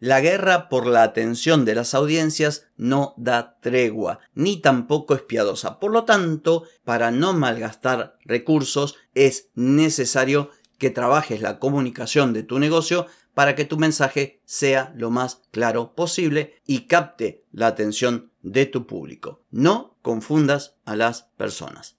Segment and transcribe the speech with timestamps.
[0.00, 5.78] La guerra por la atención de las audiencias no da tregua, ni tampoco es piadosa.
[5.78, 12.58] Por lo tanto, para no malgastar recursos, es necesario que trabajes la comunicación de tu
[12.58, 18.64] negocio para que tu mensaje sea lo más claro posible y capte la atención de
[18.64, 19.42] tu público.
[19.50, 21.98] No confundas a las personas.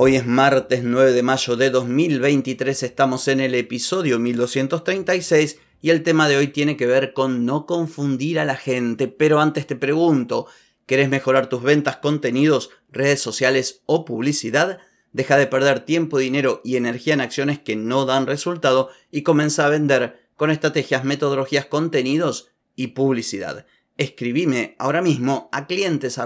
[0.00, 6.04] Hoy es martes 9 de mayo de 2023, estamos en el episodio 1236 y el
[6.04, 9.74] tema de hoy tiene que ver con no confundir a la gente, pero antes te
[9.74, 10.46] pregunto,
[10.86, 14.78] ¿querés mejorar tus ventas, contenidos, redes sociales o publicidad?
[15.10, 19.66] Deja de perder tiempo, dinero y energía en acciones que no dan resultado y comienza
[19.66, 23.66] a vender con estrategias, metodologías, contenidos y publicidad.
[23.96, 26.18] Escribime ahora mismo a clientes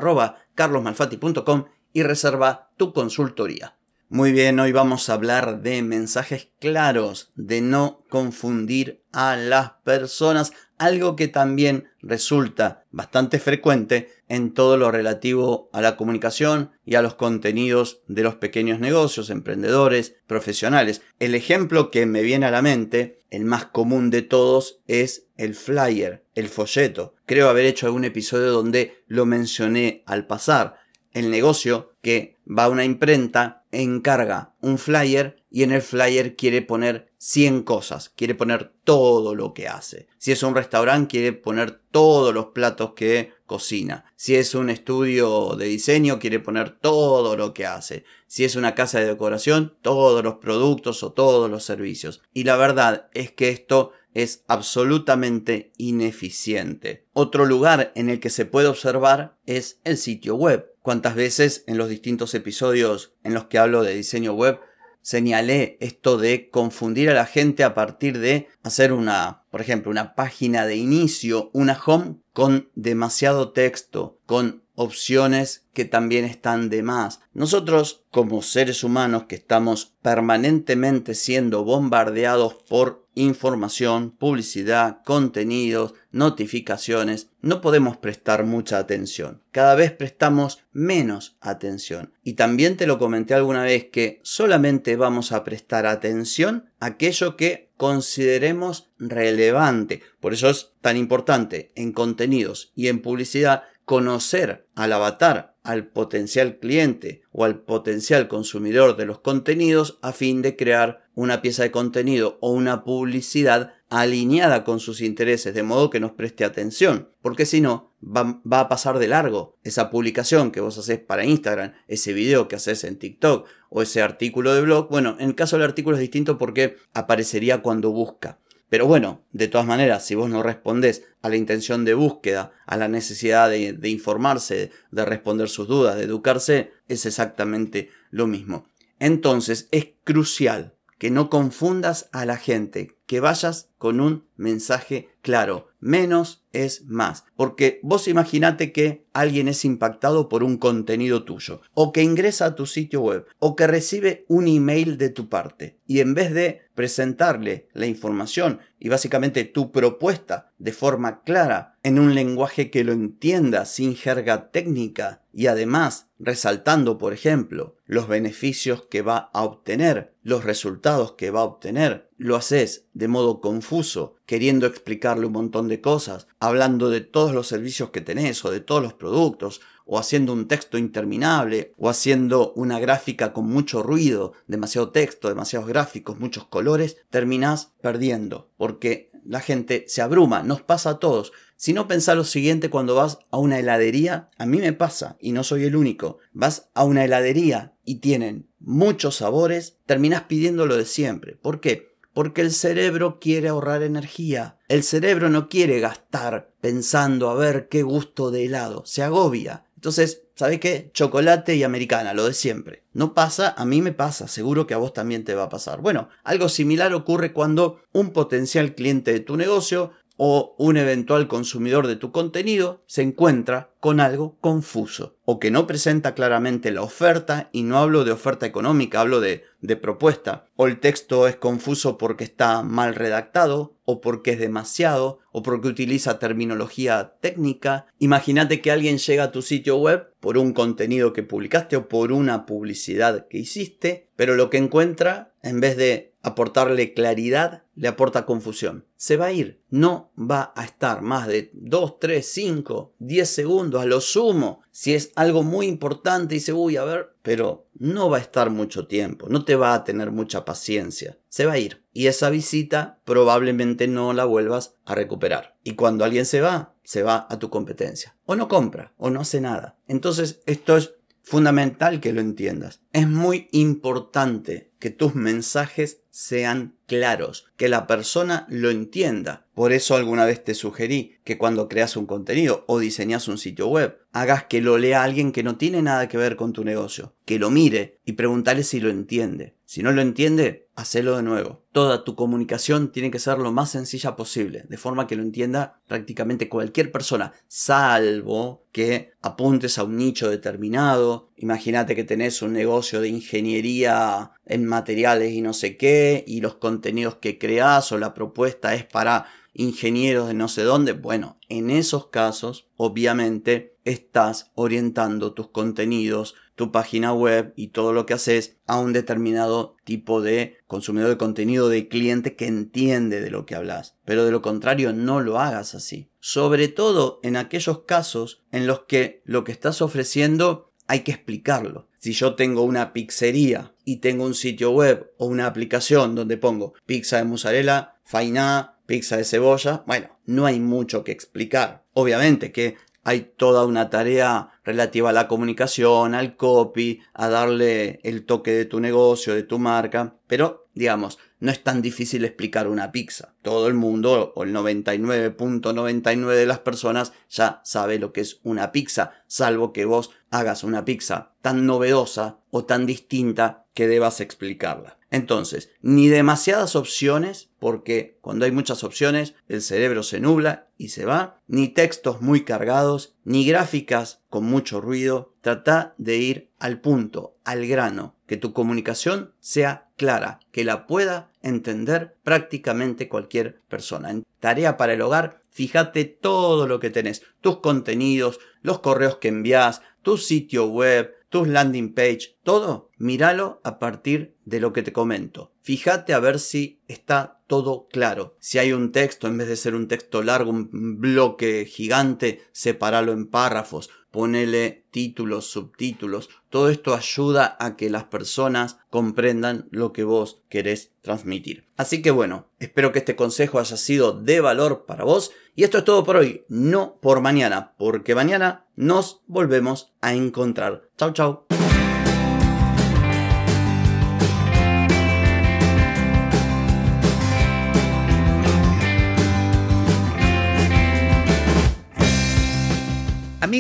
[1.93, 3.77] y reserva tu consultoría.
[4.13, 10.53] Muy bien, hoy vamos a hablar de mensajes claros, de no confundir a las personas,
[10.77, 17.01] algo que también resulta bastante frecuente en todo lo relativo a la comunicación y a
[17.01, 21.01] los contenidos de los pequeños negocios, emprendedores, profesionales.
[21.19, 25.55] El ejemplo que me viene a la mente, el más común de todos, es el
[25.55, 27.15] flyer, el folleto.
[27.25, 30.82] Creo haber hecho algún episodio donde lo mencioné al pasar
[31.13, 36.63] el negocio que va a una imprenta, encarga un flyer y en el flyer quiere
[36.63, 40.09] poner 100 cosas, quiere poner todo lo que hace.
[40.19, 44.05] Si es un restaurante, quiere poner todos los platos que cocina.
[44.17, 48.05] Si es un estudio de diseño, quiere poner todo lo que hace.
[48.27, 52.23] Si es una casa de decoración, todos los productos o todos los servicios.
[52.33, 57.07] Y la verdad es que esto es absolutamente ineficiente.
[57.13, 61.79] Otro lugar en el que se puede observar es el sitio web cuántas veces en
[61.79, 64.61] los distintos episodios en los que hablo de diseño web
[65.03, 70.15] señalé esto de confundir a la gente a partir de hacer una, por ejemplo, una
[70.15, 77.21] página de inicio, una home con demasiado texto, con opciones que también están de más.
[77.35, 87.61] Nosotros, como seres humanos que estamos permanentemente siendo bombardeados por información, publicidad, contenidos, notificaciones, no
[87.61, 89.43] podemos prestar mucha atención.
[89.51, 92.13] Cada vez prestamos menos atención.
[92.23, 97.37] Y también te lo comenté alguna vez que solamente vamos a prestar atención a aquello
[97.37, 100.03] que consideremos relevante.
[100.21, 106.59] Por eso es tan importante en contenidos y en publicidad conocer al avatar, al potencial
[106.59, 111.71] cliente o al potencial consumidor de los contenidos a fin de crear una pieza de
[111.71, 117.45] contenido o una publicidad alineada con sus intereses, de modo que nos preste atención, porque
[117.45, 122.13] si no, va, a pasar de largo esa publicación que vos haces para Instagram, ese
[122.13, 124.89] video que haces en TikTok o ese artículo de blog.
[124.89, 128.39] Bueno, en el caso del artículo es distinto porque aparecería cuando busca.
[128.73, 132.79] Pero bueno, de todas maneras, si vos no respondés a la intención de búsqueda, a
[132.79, 138.67] la necesidad de, de, informarse, de responder sus dudas, de educarse, es exactamente lo mismo.
[138.99, 145.69] Entonces es crucial que no confundas a la gente, que vayas con un mensaje claro.
[145.81, 147.27] Menos es más.
[147.37, 152.55] Porque vos imaginate que alguien es impactado por un contenido tuyo, o que ingresa a
[152.55, 156.63] tu sitio web, o que recibe un email de tu parte, y en vez de
[156.75, 162.93] presentarle la información y básicamente tu propuesta de forma clara, en un lenguaje que lo
[162.93, 170.15] entienda, sin jerga técnica, y además resaltando, por ejemplo, los beneficios que va a obtener,
[170.23, 175.67] los resultados que va a obtener, lo haces de modo confuso, queriendo explicarle un montón
[175.67, 179.99] de cosas, hablando de todos los servicios que tenés o de todos los productos, o
[179.99, 186.21] haciendo un texto interminable, o haciendo una gráfica con mucho ruido, demasiado texto, demasiados gráficos,
[186.21, 191.33] muchos colores, terminás perdiendo, porque la gente se abruma, nos pasa a todos.
[191.57, 195.33] Si no pensás lo siguiente cuando vas a una heladería, a mí me pasa, y
[195.33, 200.77] no soy el único, vas a una heladería y tienen muchos sabores, terminás pidiendo lo
[200.77, 201.35] de siempre.
[201.35, 201.92] ¿Por qué?
[202.13, 204.59] Porque el cerebro quiere ahorrar energía.
[204.69, 209.65] El cerebro no quiere gastar pensando a ver qué gusto de helado, se agobia.
[209.75, 210.91] Entonces, ¿Sabes qué?
[210.95, 212.83] Chocolate y americana, lo de siempre.
[212.95, 215.81] No pasa, a mí me pasa, seguro que a vos también te va a pasar.
[215.81, 219.93] Bueno, algo similar ocurre cuando un potencial cliente de tu negocio
[220.25, 225.67] o un eventual consumidor de tu contenido se encuentra con algo confuso o que no
[225.67, 230.47] presenta claramente la oferta y no hablo de oferta económica, hablo de, de propuesta.
[230.55, 235.67] O el texto es confuso porque está mal redactado o porque es demasiado o porque
[235.67, 237.87] utiliza terminología técnica.
[237.99, 242.13] Imagínate que alguien llega a tu sitio web por un contenido que publicaste o por
[242.13, 248.27] una publicidad que hiciste, pero lo que encuentra, en vez de aportarle claridad, le aporta
[248.27, 248.87] confusión.
[248.97, 253.83] Se va a ir, no va a estar más de 2, 3, 5, 10 segundos
[253.83, 254.63] a lo sumo.
[254.71, 258.87] Si es algo muy importante, dice, uy, a ver, pero no va a estar mucho
[258.87, 261.19] tiempo, no te va a tener mucha paciencia.
[261.29, 265.57] Se va a ir y esa visita probablemente no la vuelvas a recuperar.
[265.63, 268.17] Y cuando alguien se va, se va a tu competencia.
[268.25, 269.79] O no compra, o no hace nada.
[269.87, 272.81] Entonces, esto es fundamental que lo entiendas.
[272.93, 279.47] Es muy importante que tus mensajes sean claros, que la persona lo entienda.
[279.55, 283.69] Por eso alguna vez te sugerí que cuando creas un contenido o diseñas un sitio
[283.69, 287.15] web, hagas que lo lea alguien que no tiene nada que ver con tu negocio,
[287.25, 289.55] que lo mire y preguntarle si lo entiende.
[289.65, 291.63] Si no lo entiende, hacelo de nuevo.
[291.73, 295.81] Toda tu comunicación tiene que ser lo más sencilla posible, de forma que lo entienda
[295.87, 301.31] prácticamente cualquier persona, salvo que apuntes a un nicho determinado.
[301.37, 306.57] Imagínate que tenés un negocio de ingeniería en materiales y no sé qué, y los
[306.57, 310.93] contenidos que creas o la propuesta es para ingenieros de no sé dónde.
[310.93, 318.07] Bueno, en esos casos, obviamente, estás orientando tus contenidos, tu página web y todo lo
[318.07, 323.31] que haces a un determinado tipo de consumidor de contenido, de cliente que entiende de
[323.31, 323.97] lo que hablas.
[324.05, 326.11] Pero de lo contrario, no lo hagas así.
[326.21, 331.89] Sobre todo en aquellos casos en los que lo que estás ofreciendo hay que explicarlo.
[331.99, 336.75] Si yo tengo una pizzería y tengo un sitio web o una aplicación donde pongo
[336.87, 341.85] pizza de mozzarella, faina, pizza de cebolla, bueno, no hay mucho que explicar.
[341.95, 348.25] Obviamente que hay toda una tarea relativa a la comunicación, al copy, a darle el
[348.25, 352.93] toque de tu negocio, de tu marca, pero digamos, no es tan difícil explicar una
[352.93, 353.35] pizza.
[353.43, 358.71] Todo el mundo, o el 99.99 de las personas, ya sabe lo que es una
[358.71, 364.99] pizza, salvo que vos hagas una pizza tan novedosa o tan distinta que debas explicarla.
[365.11, 371.05] Entonces, ni demasiadas opciones, porque cuando hay muchas opciones el cerebro se nubla y se
[371.05, 375.35] va, ni textos muy cargados, ni gráficas con mucho ruido.
[375.41, 381.31] Trata de ir al punto, al grano, que tu comunicación sea clara, que la pueda
[381.43, 384.11] entender prácticamente cualquier persona.
[384.11, 389.29] En tarea para el hogar, fíjate todo lo que tenés, tus contenidos, los correos que
[389.29, 394.93] envías, tu sitio web, tus landing page, todo, míralo a partir de lo que te
[394.93, 395.53] comento.
[395.63, 398.37] Fíjate a ver si está todo claro.
[398.41, 403.13] Si hay un texto, en vez de ser un texto largo, un bloque gigante, sepáralo
[403.13, 406.29] en párrafos, ponele títulos, subtítulos.
[406.51, 411.67] Todo esto ayuda a que las personas comprendan lo que vos querés transmitir.
[411.77, 415.33] Así que bueno, espero que este consejo haya sido de valor para vos.
[415.57, 420.89] Y esto es todo por hoy, no por mañana, porque mañana nos volvemos a encontrar.
[420.97, 421.62] Chau, chau.